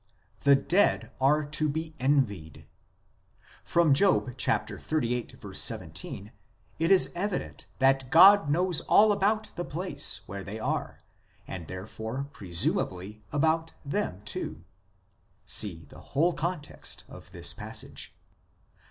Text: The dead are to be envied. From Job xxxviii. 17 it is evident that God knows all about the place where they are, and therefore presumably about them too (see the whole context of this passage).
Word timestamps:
The 0.39 0.55
dead 0.55 1.11
are 1.21 1.45
to 1.45 1.69
be 1.69 1.93
envied. 1.99 2.65
From 3.63 3.93
Job 3.93 4.31
xxxviii. 4.35 5.27
17 5.55 6.31
it 6.79 6.89
is 6.91 7.11
evident 7.13 7.67
that 7.77 8.09
God 8.09 8.49
knows 8.49 8.81
all 8.89 9.11
about 9.11 9.51
the 9.55 9.63
place 9.63 10.21
where 10.25 10.43
they 10.43 10.59
are, 10.59 11.01
and 11.47 11.67
therefore 11.67 12.27
presumably 12.33 13.21
about 13.31 13.73
them 13.85 14.23
too 14.25 14.63
(see 15.45 15.85
the 15.85 15.99
whole 16.01 16.33
context 16.33 17.05
of 17.07 17.29
this 17.29 17.53
passage). 17.53 18.11